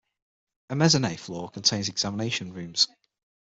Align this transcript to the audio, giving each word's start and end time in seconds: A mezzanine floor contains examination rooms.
A 0.71 0.75
mezzanine 0.75 1.15
floor 1.15 1.51
contains 1.51 1.87
examination 1.87 2.53
rooms. 2.53 2.87